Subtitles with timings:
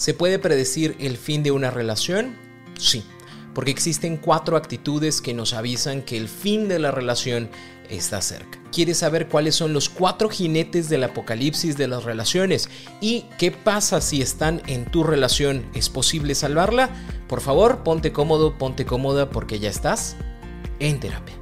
[0.00, 2.34] ¿Se puede predecir el fin de una relación?
[2.78, 3.04] Sí,
[3.52, 7.50] porque existen cuatro actitudes que nos avisan que el fin de la relación
[7.90, 8.58] está cerca.
[8.72, 12.70] ¿Quieres saber cuáles son los cuatro jinetes del apocalipsis de las relaciones
[13.02, 15.66] y qué pasa si están en tu relación?
[15.74, 16.88] ¿Es posible salvarla?
[17.28, 20.16] Por favor, ponte cómodo, ponte cómoda porque ya estás
[20.78, 21.39] en terapia.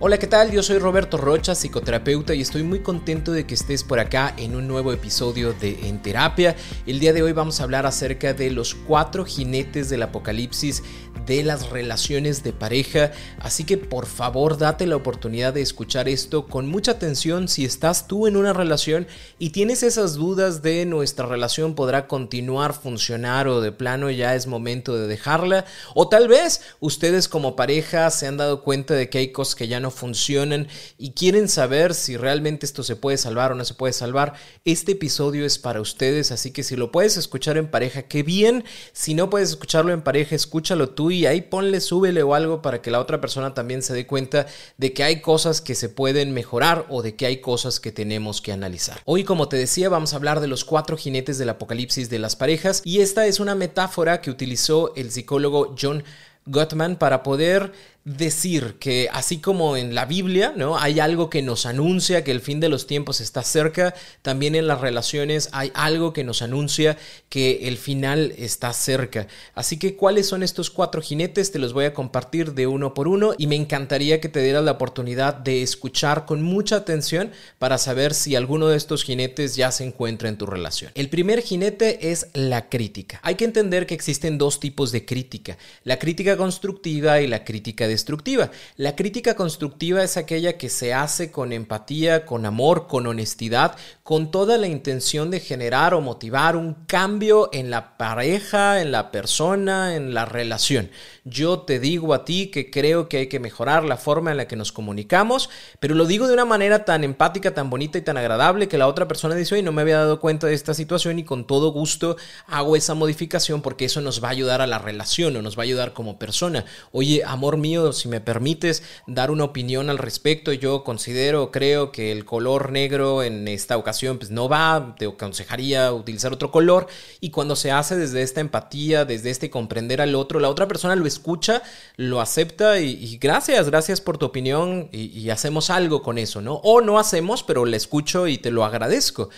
[0.00, 0.52] Hola, ¿qué tal?
[0.52, 4.54] Yo soy Roberto Rocha, psicoterapeuta, y estoy muy contento de que estés por acá en
[4.54, 6.54] un nuevo episodio de En Terapia.
[6.86, 10.84] El día de hoy vamos a hablar acerca de los cuatro jinetes del apocalipsis
[11.26, 16.46] de las relaciones de pareja, así que por favor date la oportunidad de escuchar esto
[16.46, 19.06] con mucha atención si estás tú en una relación
[19.38, 24.46] y tienes esas dudas de nuestra relación podrá continuar, funcionar o de plano ya es
[24.46, 29.18] momento de dejarla, o tal vez ustedes como pareja se han dado cuenta de que
[29.18, 33.52] hay cosas que ya no funcionan y quieren saber si realmente esto se puede salvar
[33.52, 34.32] o no se puede salvar,
[34.64, 38.64] este episodio es para ustedes, así que si lo puedes escuchar en pareja, qué bien,
[38.92, 42.62] si no puedes escucharlo en pareja, escúchalo tú y y ahí ponle, súbele o algo
[42.62, 45.88] para que la otra persona también se dé cuenta de que hay cosas que se
[45.88, 49.00] pueden mejorar o de que hay cosas que tenemos que analizar.
[49.04, 52.36] Hoy, como te decía, vamos a hablar de los cuatro jinetes del apocalipsis de las
[52.36, 56.04] parejas y esta es una metáfora que utilizó el psicólogo John
[56.46, 57.72] Gottman para poder
[58.16, 60.78] decir que así como en la Biblia, ¿no?
[60.78, 64.66] Hay algo que nos anuncia que el fin de los tiempos está cerca, también en
[64.66, 66.96] las relaciones hay algo que nos anuncia
[67.28, 69.26] que el final está cerca.
[69.54, 73.08] Así que cuáles son estos cuatro jinetes te los voy a compartir de uno por
[73.08, 77.76] uno y me encantaría que te dieras la oportunidad de escuchar con mucha atención para
[77.76, 80.92] saber si alguno de estos jinetes ya se encuentra en tu relación.
[80.94, 83.20] El primer jinete es la crítica.
[83.22, 87.86] Hay que entender que existen dos tipos de crítica, la crítica constructiva y la crítica
[87.98, 88.50] destructiva.
[88.76, 94.30] La crítica constructiva es aquella que se hace con empatía, con amor, con honestidad, con
[94.30, 99.96] toda la intención de generar o motivar un cambio en la pareja, en la persona,
[99.96, 100.90] en la relación.
[101.24, 104.48] Yo te digo a ti que creo que hay que mejorar la forma en la
[104.48, 108.16] que nos comunicamos, pero lo digo de una manera tan empática, tan bonita y tan
[108.16, 111.18] agradable que la otra persona dice, oye, no me había dado cuenta de esta situación
[111.18, 112.16] y con todo gusto
[112.46, 115.62] hago esa modificación porque eso nos va a ayudar a la relación o nos va
[115.62, 116.64] a ayudar como persona.
[116.92, 122.12] Oye, amor mío, si me permites dar una opinión al respecto, yo considero, creo que
[122.12, 126.86] el color negro en esta ocasión pues no va, te aconsejaría utilizar otro color
[127.20, 130.96] y cuando se hace desde esta empatía, desde este comprender al otro, la otra persona
[130.96, 131.62] lo escucha,
[131.96, 136.54] lo acepta y, gracias, gracias por tu opinión y, hacemos algo con eso, ¿no?
[136.64, 139.28] O no hacemos, pero le escucho y te lo agradezco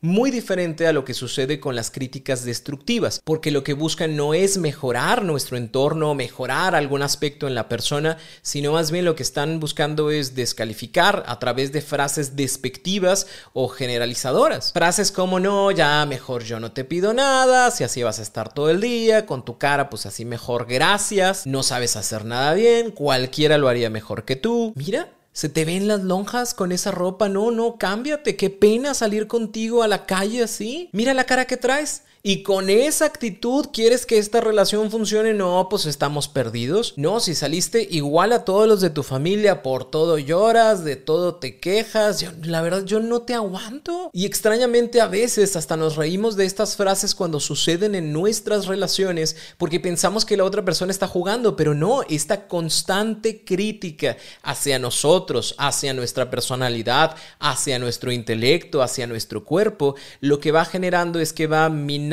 [0.00, 4.32] muy diferente a lo que sucede con las críticas destructivas, porque lo que buscan no
[4.32, 9.24] es mejorar nuestro entorno, mejorar algún aspecto en la persona, sino más bien lo que
[9.24, 14.72] están buscando es descalificar a través de frases despectivas o generalizadoras.
[14.72, 18.52] Frases como no, ya mejor yo no te pido nada, si así vas a estar
[18.52, 22.92] todo el día, con tu cara pues así mejor gracias, no sabes hacer nada bien,
[22.92, 24.72] cualquiera lo haría mejor que tú.
[24.76, 27.28] Mira, se te ven las lonjas con esa ropa.
[27.28, 28.36] No, no, cámbiate.
[28.36, 30.90] Qué pena salir contigo a la calle así.
[30.92, 35.68] Mira la cara que traes y con esa actitud quieres que esta relación funcione, no,
[35.70, 36.94] pues estamos perdidos.
[36.96, 41.36] No, si saliste igual a todos los de tu familia, por todo lloras, de todo
[41.36, 44.10] te quejas, la verdad yo no te aguanto.
[44.12, 49.36] Y extrañamente a veces hasta nos reímos de estas frases cuando suceden en nuestras relaciones
[49.56, 55.54] porque pensamos que la otra persona está jugando, pero no, esta constante crítica hacia nosotros,
[55.56, 61.46] hacia nuestra personalidad, hacia nuestro intelecto, hacia nuestro cuerpo, lo que va generando es que
[61.46, 62.07] va minando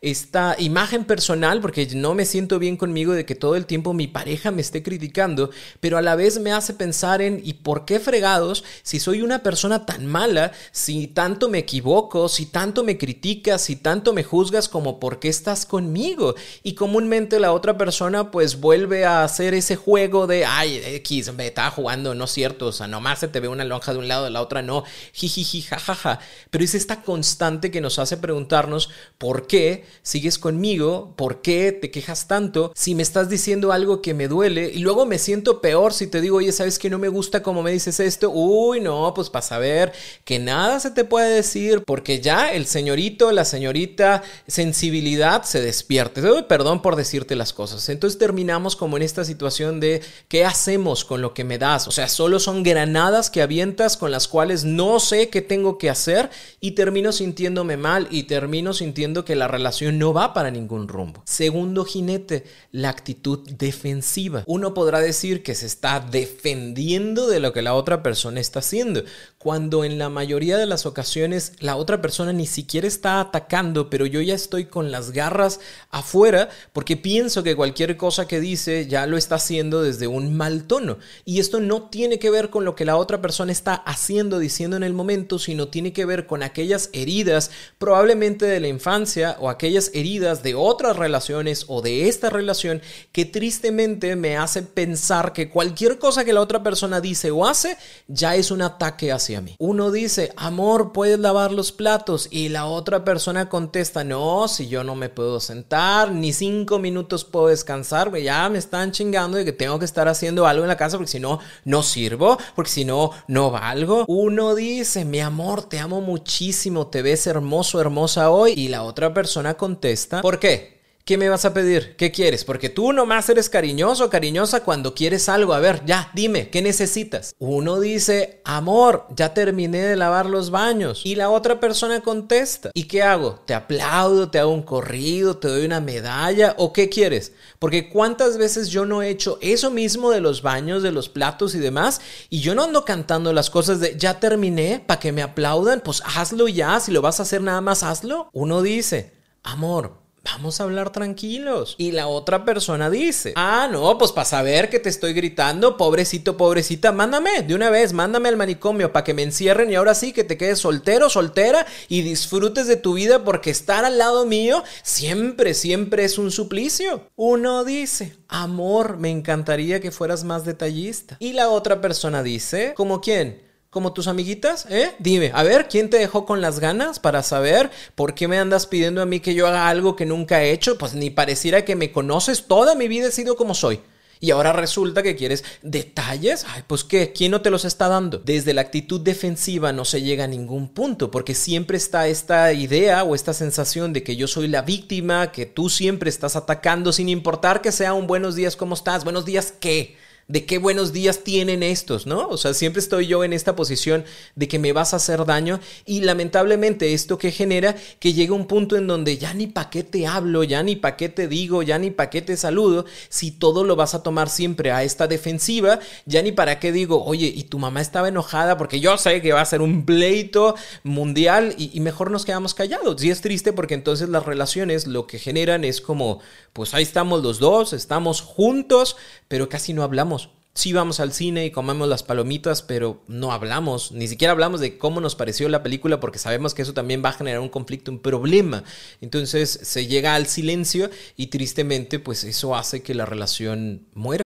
[0.00, 4.06] esta imagen personal, porque no me siento bien conmigo de que todo el tiempo mi
[4.06, 5.50] pareja me esté criticando,
[5.80, 8.64] pero a la vez me hace pensar en, ¿y por qué fregados?
[8.82, 13.76] Si soy una persona tan mala, si tanto me equivoco, si tanto me criticas, si
[13.76, 16.34] tanto me juzgas, como por qué estás conmigo.
[16.62, 21.46] Y comúnmente la otra persona pues vuelve a hacer ese juego de, ay, X, me
[21.46, 24.08] estaba jugando, no es cierto, o sea, nomás se te ve una lonja de un
[24.08, 26.20] lado, de la otra no, jijiji, jajaja.
[26.50, 31.14] Pero es esta constante que nos hace preguntarnos, ¿por qué sigues conmigo?
[31.16, 32.72] ¿Por qué te quejas tanto?
[32.74, 36.20] Si me estás diciendo algo que me duele y luego me siento peor si te
[36.20, 38.30] digo, oye, ¿sabes que no me gusta cómo me dices esto?
[38.30, 39.92] Uy, no, pues para saber
[40.24, 46.20] que nada se te puede decir porque ya el señorito, la señorita, sensibilidad se despierta.
[46.20, 47.88] Te doy perdón por decirte las cosas.
[47.88, 51.88] Entonces terminamos como en esta situación de ¿qué hacemos con lo que me das?
[51.88, 55.90] O sea, solo son granadas que avientas con las cuales no sé qué tengo que
[55.90, 60.86] hacer y termino sintiéndome mal y termino sintiendo que la relación no va para ningún
[60.86, 61.22] rumbo.
[61.24, 64.44] Segundo jinete, la actitud defensiva.
[64.46, 69.02] Uno podrá decir que se está defendiendo de lo que la otra persona está haciendo,
[69.38, 74.04] cuando en la mayoría de las ocasiones la otra persona ni siquiera está atacando, pero
[74.04, 75.60] yo ya estoy con las garras
[75.90, 80.64] afuera porque pienso que cualquier cosa que dice ya lo está haciendo desde un mal
[80.64, 80.98] tono.
[81.24, 84.76] Y esto no tiene que ver con lo que la otra persona está haciendo, diciendo
[84.76, 89.48] en el momento, sino tiene que ver con aquellas heridas probablemente de la infancia o
[89.48, 92.82] aquellas heridas de otras relaciones o de esta relación
[93.12, 97.76] que tristemente me hace pensar que cualquier cosa que la otra persona dice o hace
[98.08, 99.54] ya es un ataque hacia mí.
[99.60, 104.82] Uno dice, amor, puedes lavar los platos y la otra persona contesta, no, si yo
[104.82, 109.52] no me puedo sentar, ni cinco minutos puedo descansar, ya me están chingando de que
[109.52, 112.84] tengo que estar haciendo algo en la casa porque si no, no sirvo, porque si
[112.84, 114.04] no, no valgo.
[114.08, 119.14] Uno dice, mi amor, te amo muchísimo, te ves hermoso, hermosa hoy y la otra
[119.14, 120.71] persona contesta, ¿por qué?
[121.04, 121.96] ¿Qué me vas a pedir?
[121.96, 122.44] ¿Qué quieres?
[122.44, 125.52] Porque tú nomás eres cariñoso, cariñosa cuando quieres algo.
[125.52, 127.34] A ver, ya, dime, ¿qué necesitas?
[127.40, 131.02] Uno dice, amor, ya terminé de lavar los baños.
[131.04, 133.40] Y la otra persona contesta, ¿y qué hago?
[133.46, 134.30] ¿Te aplaudo?
[134.30, 135.38] ¿Te hago un corrido?
[135.38, 136.54] ¿Te doy una medalla?
[136.58, 137.32] ¿O qué quieres?
[137.58, 141.56] Porque cuántas veces yo no he hecho eso mismo de los baños, de los platos
[141.56, 142.00] y demás,
[142.30, 146.00] y yo no ando cantando las cosas de, ya terminé, para que me aplaudan, pues
[146.04, 148.30] hazlo ya, si lo vas a hacer nada más, hazlo.
[148.32, 151.74] Uno dice, amor, Vamos a hablar tranquilos.
[151.78, 156.36] Y la otra persona dice, ah, no, pues para saber que te estoy gritando, pobrecito,
[156.36, 160.12] pobrecita, mándame de una vez, mándame al manicomio para que me encierren y ahora sí
[160.12, 164.62] que te quedes soltero, soltera y disfrutes de tu vida porque estar al lado mío
[164.82, 167.08] siempre, siempre es un suplicio.
[167.16, 171.16] Uno dice, amor, me encantaría que fueras más detallista.
[171.18, 173.51] Y la otra persona dice, ¿como quién?
[173.72, 174.92] Como tus amiguitas, ¿eh?
[174.98, 178.66] Dime, a ver, ¿quién te dejó con las ganas para saber por qué me andas
[178.66, 180.76] pidiendo a mí que yo haga algo que nunca he hecho?
[180.76, 183.80] Pues ni pareciera que me conoces, toda mi vida he sido como soy.
[184.20, 186.44] Y ahora resulta que quieres detalles.
[186.50, 188.18] Ay, pues qué, ¿quién no te los está dando?
[188.18, 193.04] Desde la actitud defensiva no se llega a ningún punto, porque siempre está esta idea
[193.04, 197.08] o esta sensación de que yo soy la víctima, que tú siempre estás atacando sin
[197.08, 199.02] importar que sea un buenos días, ¿cómo estás?
[199.02, 199.96] Buenos días, ¿qué?
[200.28, 202.28] De qué buenos días tienen estos, ¿no?
[202.28, 204.04] O sea, siempre estoy yo en esta posición
[204.34, 208.46] de que me vas a hacer daño y lamentablemente esto que genera que llega un
[208.46, 211.62] punto en donde ya ni pa' qué te hablo, ya ni pa' qué te digo,
[211.62, 215.06] ya ni pa' qué te saludo, si todo lo vas a tomar siempre a esta
[215.06, 219.20] defensiva, ya ni para qué digo, oye, y tu mamá estaba enojada porque yo sé
[219.22, 220.54] que va a ser un pleito
[220.84, 223.02] mundial y, y mejor nos quedamos callados.
[223.02, 226.20] Y es triste porque entonces las relaciones lo que generan es como,
[226.52, 228.96] pues ahí estamos los dos, estamos juntos,
[229.28, 230.11] pero casi no hablamos
[230.54, 234.78] sí vamos al cine y comemos las palomitas, pero no hablamos, ni siquiera hablamos de
[234.78, 237.90] cómo nos pareció la película porque sabemos que eso también va a generar un conflicto,
[237.90, 238.64] un problema.
[239.00, 244.22] Entonces se llega al silencio y tristemente pues eso hace que la relación muera.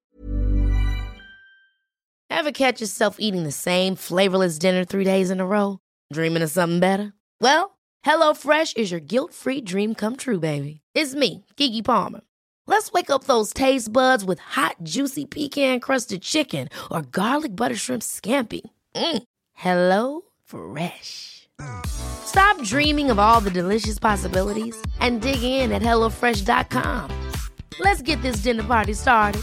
[2.29, 5.79] Ever catch yourself eating the same flavorless dinner three days in a row?
[6.13, 7.13] Dreaming of something better?
[7.41, 10.83] Well, HelloFresh is your guilt-free dream come true, baby.
[10.95, 12.21] It's me, Kiki Palmer.
[12.69, 17.77] Let's wake up those taste buds with hot, juicy pecan crusted chicken or garlic butter
[17.77, 18.63] shrimp scampi.
[18.95, 19.23] Mm.
[19.55, 21.49] Hello Fresh.
[21.87, 27.11] Stop dreaming of all the delicious possibilities and dig in at HelloFresh.com.
[27.79, 29.43] Let's get this dinner party started.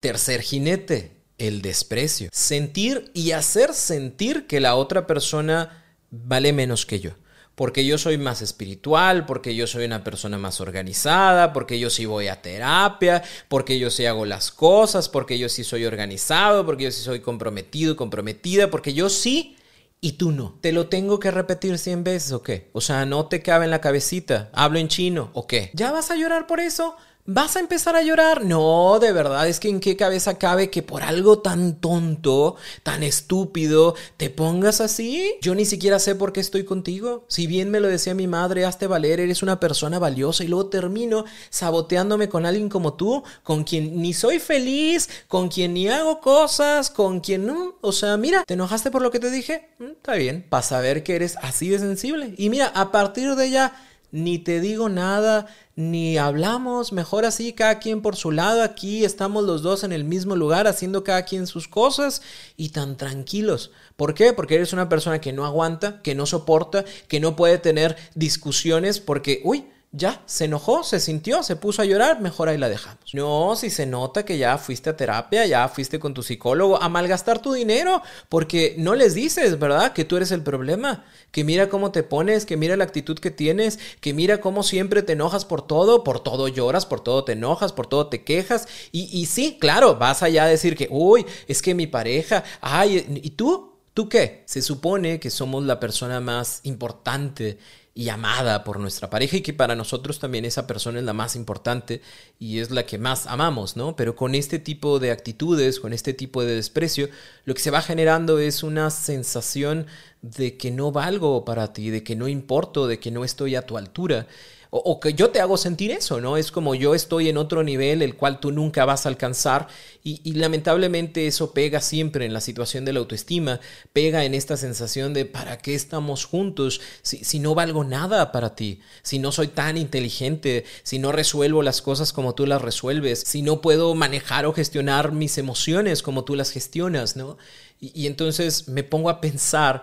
[0.00, 2.28] Tercer jinete, el desprecio.
[2.32, 7.10] Sentir y hacer sentir que la otra persona vale menos que yo.
[7.58, 12.06] Porque yo soy más espiritual, porque yo soy una persona más organizada, porque yo sí
[12.06, 16.84] voy a terapia, porque yo sí hago las cosas, porque yo sí soy organizado, porque
[16.84, 19.56] yo sí soy comprometido, comprometida, porque yo sí
[20.00, 20.56] y tú no.
[20.60, 22.70] ¿Te lo tengo que repetir 100 veces o qué?
[22.74, 24.50] O sea, no te cabe en la cabecita.
[24.52, 25.72] ¿Hablo en chino o qué?
[25.74, 26.94] ¿Ya vas a llorar por eso?
[27.30, 28.46] ¿Vas a empezar a llorar?
[28.46, 33.02] No, de verdad, es que en qué cabeza cabe que por algo tan tonto, tan
[33.02, 35.34] estúpido, te pongas así.
[35.42, 37.26] Yo ni siquiera sé por qué estoy contigo.
[37.28, 40.70] Si bien me lo decía mi madre, hazte valer, eres una persona valiosa y luego
[40.70, 46.22] termino saboteándome con alguien como tú, con quien ni soy feliz, con quien ni hago
[46.22, 47.76] cosas, con quien no.
[47.82, 49.68] O sea, mira, ¿te enojaste por lo que te dije?
[49.80, 52.32] Mm, está bien, para saber que eres así de sensible.
[52.38, 53.74] Y mira, a partir de ya
[54.10, 55.46] ni te digo nada,
[55.76, 60.04] ni hablamos, mejor así, cada quien por su lado, aquí estamos los dos en el
[60.04, 62.22] mismo lugar haciendo cada quien sus cosas
[62.56, 63.70] y tan tranquilos.
[63.96, 64.32] ¿Por qué?
[64.32, 69.00] Porque eres una persona que no aguanta, que no soporta, que no puede tener discusiones
[69.00, 73.14] porque, uy, ya, se enojó, se sintió, se puso a llorar, mejor ahí la dejamos.
[73.14, 76.90] No, si se nota que ya fuiste a terapia, ya fuiste con tu psicólogo a
[76.90, 79.94] malgastar tu dinero, porque no les dices, ¿verdad?
[79.94, 83.30] Que tú eres el problema, que mira cómo te pones, que mira la actitud que
[83.30, 87.32] tienes, que mira cómo siempre te enojas por todo, por todo lloras, por todo te
[87.32, 88.68] enojas, por todo te quejas.
[88.92, 93.20] Y, y sí, claro, vas allá a decir que, uy, es que mi pareja, ay,
[93.22, 93.78] ¿y tú?
[93.94, 94.44] ¿Tú qué?
[94.46, 97.58] Se supone que somos la persona más importante
[97.98, 101.34] y amada por nuestra pareja y que para nosotros también esa persona es la más
[101.34, 102.00] importante
[102.38, 103.96] y es la que más amamos, ¿no?
[103.96, 107.08] Pero con este tipo de actitudes, con este tipo de desprecio,
[107.44, 109.88] lo que se va generando es una sensación
[110.22, 113.66] de que no valgo para ti, de que no importo, de que no estoy a
[113.66, 114.28] tu altura.
[114.70, 116.36] O, que yo te hago sentir eso, ¿no?
[116.36, 119.66] Es como yo estoy en otro nivel el cual tú nunca vas a alcanzar
[120.04, 123.60] y, lamentablemente eso pega siempre en la situación de la autoestima,
[123.92, 128.54] pega en esta sensación de ¿para qué estamos juntos si, si no valgo nada para
[128.54, 128.80] ti?
[129.02, 133.42] Si no soy tan inteligente, si no resuelvo las cosas como tú las resuelves, si
[133.42, 137.38] no puedo manejar o gestionar mis emociones como tú las gestionas, ¿no?
[137.80, 139.82] Y entonces me pongo a pensar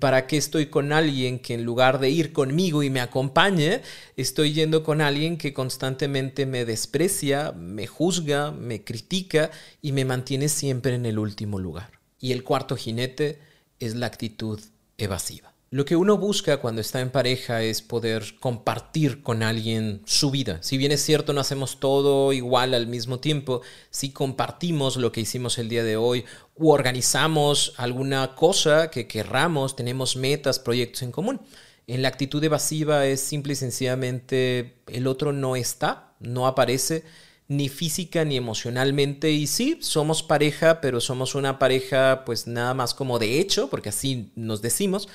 [0.00, 3.82] para qué estoy con alguien que en lugar de ir conmigo y me acompañe,
[4.16, 9.50] estoy yendo con alguien que constantemente me desprecia, me juzga, me critica
[9.82, 12.00] y me mantiene siempre en el último lugar.
[12.18, 13.38] Y el cuarto jinete
[13.78, 14.58] es la actitud
[14.96, 15.52] evasiva.
[15.70, 20.62] Lo que uno busca cuando está en pareja es poder compartir con alguien su vida.
[20.62, 23.60] Si bien es cierto, no hacemos todo igual al mismo tiempo,
[23.90, 26.24] si compartimos lo que hicimos el día de hoy
[26.56, 31.42] u organizamos alguna cosa que querramos, tenemos metas, proyectos en común.
[31.86, 37.04] En la actitud evasiva es simple y sencillamente el otro no está, no aparece
[37.48, 42.92] ni física ni emocionalmente y sí, somos pareja, pero somos una pareja pues nada más
[42.92, 45.08] como de hecho, porque así nos decimos,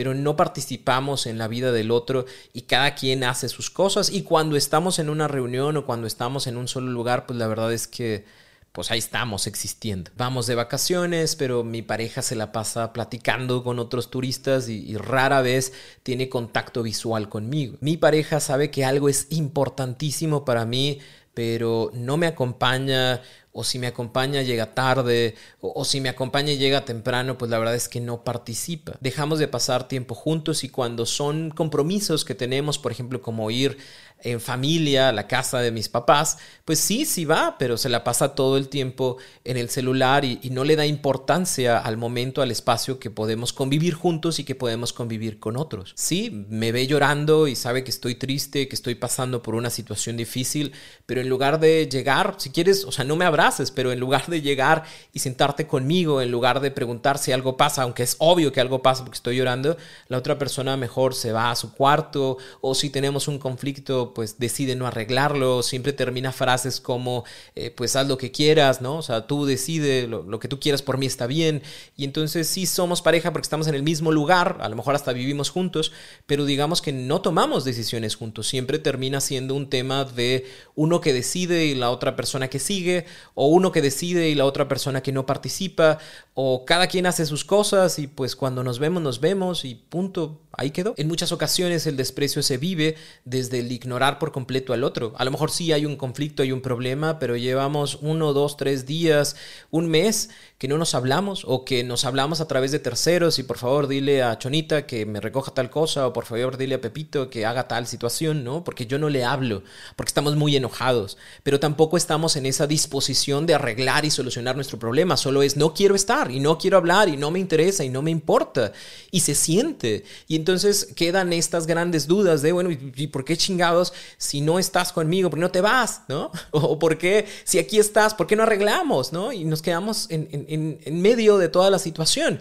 [0.00, 4.22] pero no participamos en la vida del otro y cada quien hace sus cosas y
[4.22, 7.70] cuando estamos en una reunión o cuando estamos en un solo lugar, pues la verdad
[7.70, 8.24] es que
[8.72, 10.10] pues ahí estamos existiendo.
[10.16, 14.96] Vamos de vacaciones, pero mi pareja se la pasa platicando con otros turistas y, y,
[14.96, 17.76] rara vez tiene contacto visual conmigo.
[17.82, 21.00] Mi pareja sabe que algo es importantísimo para mí,
[21.34, 23.20] pero no me acompaña
[23.52, 27.74] o si me acompaña llega tarde, o, si me acompaña llega temprano, pues la verdad
[27.74, 28.96] es que no participa.
[29.00, 33.78] Dejamos de pasar tiempo juntos y cuando son compromisos que tenemos, por ejemplo, como ir
[34.22, 38.34] en familia, la casa de mis papás, pues sí, sí va, pero se la pasa
[38.34, 42.98] todo el tiempo en el celular y, no le da importancia al momento, al espacio
[42.98, 45.92] que podemos convivir juntos y que podemos convivir con otros.
[45.96, 50.16] Sí, me ve llorando y sabe que estoy triste, que estoy pasando por una situación
[50.16, 50.72] difícil,
[51.06, 54.26] pero en lugar de llegar, si quieres, o sea, no me abraces, pero en lugar
[54.26, 58.52] de llegar y sentarte conmigo, en lugar de preguntar si algo pasa, aunque es obvio
[58.52, 59.76] que algo pasa porque estoy llorando,
[60.08, 64.38] la otra persona mejor se va a su cuarto o si tenemos un conflicto pues
[64.38, 67.24] decide no arreglarlo, siempre termina frases como,
[67.54, 68.96] eh, pues haz lo que quieras, ¿no?
[68.98, 71.62] O sea, tú decide, lo, que tú quieras por mí está bien.
[71.96, 75.12] Y entonces sí somos pareja porque estamos en el mismo lugar, a lo mejor hasta
[75.12, 75.92] vivimos juntos,
[76.26, 81.12] pero digamos que no tomamos decisiones juntos, siempre termina siendo un tema de uno que
[81.12, 85.02] decide y la otra persona que sigue, o uno que decide y la otra persona
[85.02, 85.98] que no participa,
[86.34, 90.40] o cada quien hace sus cosas y pues cuando nos vemos nos vemos y punto,
[90.52, 90.94] ahí quedó.
[90.96, 95.12] En muchas ocasiones el desprecio se vive desde el ignorar por completo al otro.
[95.16, 98.86] A lo mejor sí hay un conflicto, hay un problema, pero llevamos uno, dos, tres
[98.86, 99.36] días,
[99.70, 103.42] un mes que no nos hablamos o que nos hablamos a través de terceros y
[103.42, 106.80] por favor dile a Chonita que me recoja tal cosa o por favor dile a
[106.80, 108.62] Pepito que haga tal situación, ¿no?
[108.62, 109.62] Porque yo no le hablo,
[109.96, 114.78] porque estamos muy enojados, pero tampoco estamos en esa disposición de arreglar y solucionar nuestro
[114.78, 117.88] problema, solo es no quiero estar y no quiero hablar y no me interesa y
[117.88, 118.72] no me importa
[119.10, 123.89] y se siente y entonces quedan estas grandes dudas de, bueno, ¿y por qué chingados
[124.18, 126.30] si no estás conmigo, por qué no te vas, ¿no?
[126.52, 129.32] O por qué si aquí estás, por qué no arreglamos, ¿no?
[129.32, 132.40] Y nos quedamos en en, medio de toda la situación.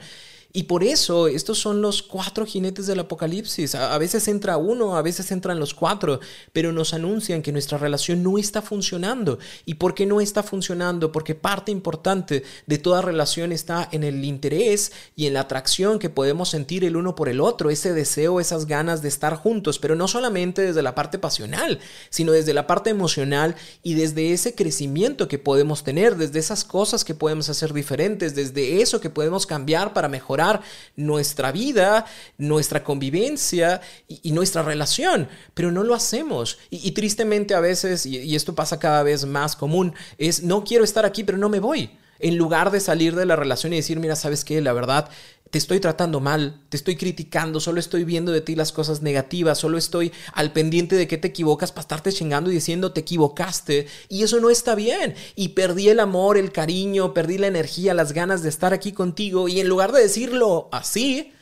[0.51, 3.75] Y por eso estos son los cuatro jinetes del apocalipsis.
[3.75, 6.19] A, veces entra uno, a veces entran los cuatro,
[6.53, 9.37] pero nos anuncian que nuestra relación no está funcionando.
[9.65, 11.11] ¿Y por qué no está funcionando?
[11.11, 16.09] Porque parte importante de toda relación está en el interés y en la atracción que
[16.09, 19.95] podemos sentir el uno por el otro, ese deseo, esas ganas de estar juntos, pero
[19.95, 21.79] no solamente desde la parte pasional,
[22.09, 27.05] sino desde la parte emocional y desde ese crecimiento que podemos tener, desde esas cosas
[27.05, 30.38] que podemos hacer diferentes, desde eso que podemos cambiar para mejorar
[30.95, 32.05] nuestra vida,
[32.37, 36.57] nuestra convivencia y, nuestra relación, pero no lo hacemos.
[36.69, 41.05] Y, tristemente a veces, y esto pasa cada vez más común, es no quiero estar
[41.05, 41.91] aquí, pero no me voy.
[42.19, 44.59] En lugar de salir de la relación y decir, mira, ¿sabes qué?
[44.59, 45.09] La verdad,
[45.49, 49.57] te estoy tratando mal, te estoy criticando, solo estoy viendo de ti las cosas negativas,
[49.57, 53.87] solo estoy al pendiente de que te equivocas para estarte chingando y diciendo te equivocaste.
[54.09, 55.15] Y eso no está bien.
[55.35, 59.47] Y perdí el amor, el cariño, perdí la energía, las ganas de estar aquí contigo.
[59.47, 61.33] Y en lugar de decirlo así,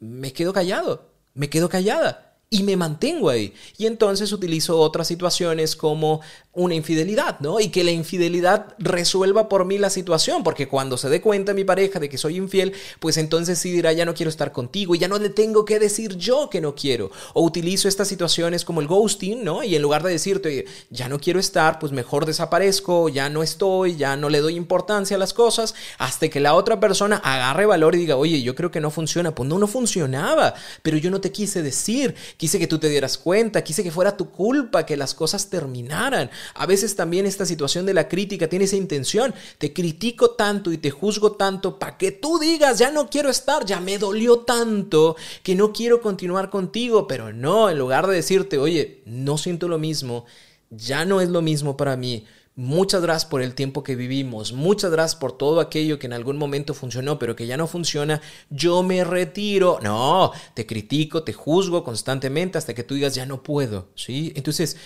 [0.00, 3.52] me quedo callado, me quedo callada y me mantengo ahí.
[3.76, 6.20] Y entonces utilizo otras situaciones como
[6.52, 7.58] una infidelidad, ¿no?
[7.58, 11.64] Y que la infidelidad resuelva por mí la situación, porque cuando se dé cuenta mi
[11.64, 15.00] pareja de que soy infiel, pues entonces sí dirá, ya no quiero estar contigo y
[15.00, 17.10] ya no le tengo que decir yo que no quiero.
[17.32, 19.64] O utilizo estas situaciones como el ghosting, ¿no?
[19.64, 23.96] Y en lugar de decirte, ya no quiero estar, pues mejor desaparezco, ya no estoy,
[23.96, 27.96] ya no le doy importancia a las cosas, hasta que la otra persona agarre valor
[27.96, 29.34] y diga, oye, yo creo que no funciona.
[29.34, 33.16] Pues no, no funcionaba, pero yo no te quise decir quise que tú te dieras
[33.16, 36.30] cuenta, quise que fuera tu culpa, que las cosas terminaran.
[36.52, 39.34] A veces también esta situación de la crítica tiene esa intención.
[39.56, 43.64] Te critico tanto y te juzgo tanto para que tú digas, ya no quiero estar,
[43.64, 48.58] ya me dolió tanto que no quiero continuar contigo, pero no, en lugar de decirte,
[48.58, 50.26] oye, no siento lo mismo,
[50.68, 54.92] ya no es lo mismo para mí Muchas gracias por el tiempo que vivimos, muchas
[54.92, 58.20] gracias por todo aquello que en algún momento funcionó, pero que ya no funciona.
[58.48, 59.80] Yo me retiro.
[59.82, 64.32] No, te critico, te juzgo constantemente hasta que tú digas ya no puedo, ¿sí?
[64.36, 64.76] Entonces,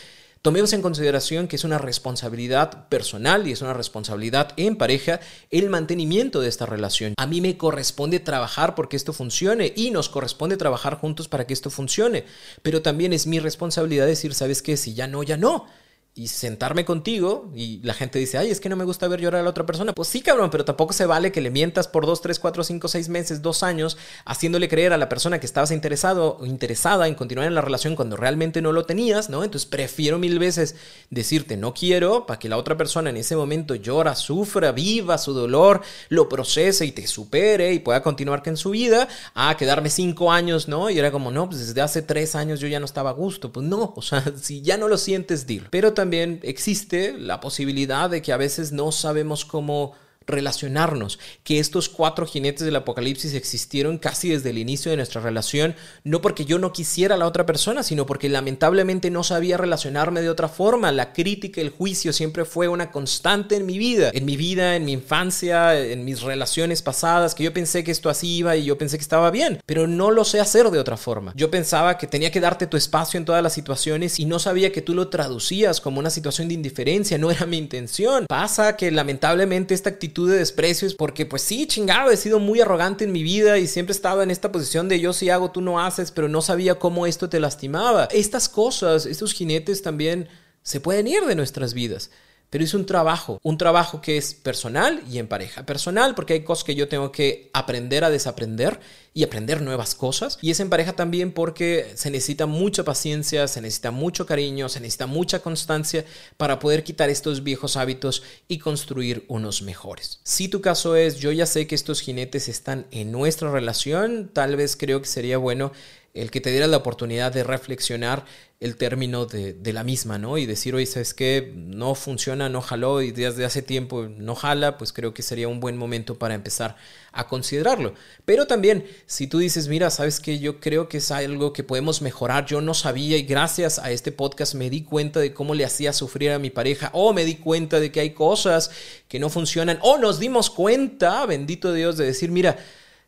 [0.41, 5.21] tomemos en consideración que es una responsabilidad personal y es una responsabilidad en pareja
[5.51, 7.13] el mantenimiento de esta relación.
[7.19, 11.53] A mí me corresponde trabajar porque esto funcione y nos corresponde trabajar juntos para que
[11.53, 12.25] esto funcione,
[12.63, 14.79] pero también es mi responsabilidad decir, ¿sabes qué?
[14.79, 15.67] Si ya no, ya no
[16.15, 19.41] y sentarme contigo y la gente dice, ay, es que no me gusta ver llorar
[19.41, 19.93] a la otra persona.
[19.93, 22.89] Pues sí, cabrón, pero tampoco se vale que le mientas por dos, tres, cuatro, cinco,
[22.89, 27.15] seis meses, dos años, haciéndole creer a la persona que estabas interesado o interesada en
[27.15, 29.45] continuar en la relación cuando realmente no lo tenías, ¿no?
[29.45, 30.75] Entonces prefiero mil veces
[31.11, 35.33] decirte no quiero para que la otra persona en ese momento llora, sufra, viva su
[35.33, 40.33] dolor, lo procese y te supere y pueda continuar con su vida, a quedarme cinco
[40.33, 40.91] años, ¿no?
[40.91, 43.53] Y era como, no, pues desde hace tres años yo ya no estaba a gusto.
[43.53, 45.69] Pues no, o sea, si ya no lo sientes, dilo.
[45.71, 49.93] Pero también existe la posibilidad de que a veces no sabemos cómo
[50.29, 55.75] relacionarnos, que estos cuatro jinetes del apocalipsis existieron casi desde el inicio de nuestra relación,
[56.05, 60.21] no porque yo no quisiera a la otra persona, sino porque lamentablemente no sabía relacionarme
[60.21, 60.93] de otra forma.
[60.93, 64.85] La crítica, el juicio siempre fue una constante en mi vida, en mi vida, en
[64.85, 68.79] mi infancia, en mis relaciones pasadas, que yo pensé que esto así iba y yo
[68.79, 71.33] pensé que estaba bien, pero no lo sé hacer de otra forma.
[71.35, 74.73] Yo pensaba que tenía que darte tu espacio en todas las situaciones y no sabía
[74.73, 78.27] que tú lo traducías como una situación de indiferencia, no era mi intención.
[78.29, 82.61] Pasa que lamentablemente esta actitud de desprecio es porque pues sí, chingado, he sido muy
[82.61, 85.61] arrogante en mi vida y siempre estaba en esta posición de yo sí hago, tú
[85.61, 88.09] no haces, pero no sabía cómo esto te lastimaba.
[88.11, 90.29] Estas cosas, estos jinetes también
[90.63, 92.11] se pueden ir de nuestras vidas.
[92.51, 95.67] Pero es un trabajo, un trabajo que es personal y en pareja.
[95.67, 98.81] Personal porque hay cosas que yo tengo que aprender a desaprender
[99.13, 100.39] y aprender nuevas cosas.
[100.41, 104.81] Y es en pareja también porque se necesita mucha paciencia, se necesita mucho cariño, se
[104.81, 106.05] necesita mucha constancia
[106.37, 110.21] para poder quitar estos viejos hábitos y construir unos mejores.
[110.23, 114.57] Si tu caso es, yo ya sé que estos jinetes están en nuestra relación, tal
[114.57, 115.73] vez creo que sería bueno
[116.21, 118.25] el que te diera la oportunidad de reflexionar
[118.61, 120.37] el término de, la misma, ¿no?
[120.37, 121.53] Y decir, oye, ¿sabes qué?
[121.55, 125.61] No funciona, no jaló y desde hace tiempo no jala, pues creo que sería un
[125.61, 126.77] buen momento para empezar
[127.13, 127.95] a considerarlo.
[128.25, 130.41] Pero también, si tú dices, mira, ¿sabes qué?
[130.41, 134.11] Yo creo que es algo que podemos mejorar, yo no sabía y gracias a este
[134.11, 137.37] podcast me di cuenta de cómo le hacía sufrir a mi pareja o me di
[137.37, 138.73] cuenta de que hay cosas
[139.07, 142.59] que no funcionan o nos dimos cuenta, bendito Dios, de decir, mira,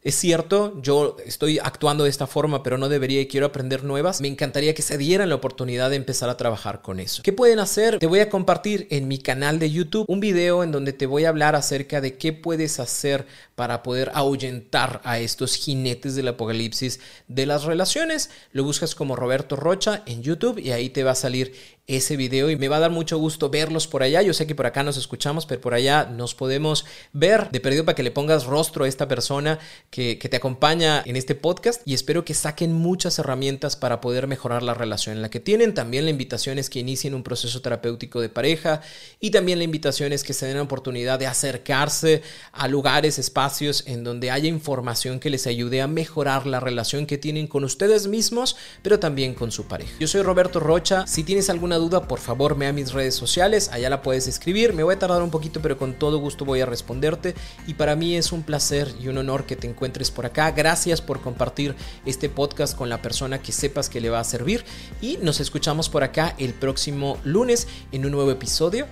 [0.02, 4.22] es cierto, yo estoy actuando de esta forma, pero no debería y quiero aprender nuevas.
[4.22, 7.22] Me encantaría que se dieran la oportunidad de empezar a trabajar con eso.
[7.22, 7.98] ¿Qué pueden hacer?
[7.98, 11.26] Te voy a compartir en mi canal de YouTube un video en donde te voy
[11.26, 17.00] a hablar acerca de qué puedes hacer para poder ahuyentar a estos jinetes del apocalipsis
[17.28, 18.30] de las relaciones.
[18.52, 21.52] Lo buscas como Roberto Rocha en YouTube y ahí te va a salir
[21.96, 24.22] ese video y me va a dar mucho gusto verlos por allá.
[24.22, 27.50] Yo sé que por acá nos escuchamos, pero por allá nos podemos ver.
[27.50, 29.58] De perdido para que le pongas rostro a esta persona
[29.90, 34.62] que, te acompaña en este podcast y espero que saquen muchas herramientas para poder mejorar
[34.62, 35.74] la relación en la que tienen.
[35.74, 38.80] También la invitación es que inicien un proceso terapéutico de pareja
[39.18, 42.22] y también la invitación es que se den la oportunidad de acercarse
[42.52, 47.18] a lugares, espacios en donde haya información que les ayude a mejorar la relación que
[47.18, 49.90] tienen con ustedes mismos, pero también con su pareja.
[49.98, 51.06] Yo soy Roberto Rocha.
[51.08, 53.68] Si tienes alguna duda, por favor, me a mis redes sociales.
[53.72, 54.72] Allá la puedes escribir.
[54.72, 57.34] Me voy a tardar un poquito, pero con todo gusto voy a responderte.
[57.66, 60.52] Y para mí es un placer y un honor que te encuentres por acá.
[60.52, 61.74] Gracias por compartir
[62.06, 64.64] este podcast con la persona que sepas que le va a servir.
[65.00, 68.86] Y nos escuchamos por acá el próximo lunes en un nuevo episodio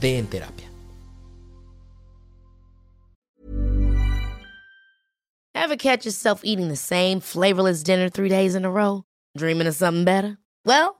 [0.00, 0.70] de En Terapia.
[6.42, 9.04] Eating the same flavorless dinner three days a row?
[9.36, 10.38] Dreaming of something better?
[10.64, 10.99] Well,